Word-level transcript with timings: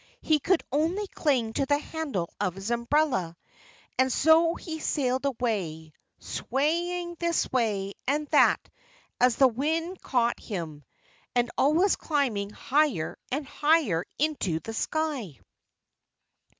He 0.23 0.39
could 0.39 0.63
only 0.71 1.05
cling 1.05 1.53
to 1.53 1.65
the 1.67 1.77
handle 1.77 2.33
of 2.41 2.55
his 2.55 2.71
umbrella. 2.71 3.37
And 3.99 4.11
so 4.11 4.55
he 4.55 4.79
sailed 4.79 5.25
away, 5.27 5.93
swaying 6.17 7.17
this 7.19 7.51
way 7.51 7.93
and 8.07 8.25
that 8.29 8.67
as 9.19 9.35
the 9.35 9.47
wind 9.47 10.01
caught 10.01 10.39
him, 10.39 10.83
and 11.35 11.51
always 11.55 11.97
climbing 11.97 12.49
higher 12.49 13.15
and 13.31 13.45
higher 13.45 14.03
into 14.17 14.59
the 14.61 14.73
sky. 14.73 15.39